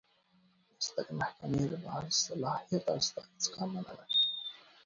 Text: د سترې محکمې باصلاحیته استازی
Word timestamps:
د 0.69 0.71
سترې 0.85 1.13
محکمې 1.19 1.63
باصلاحیته 1.83 2.91
استازی 2.97 3.51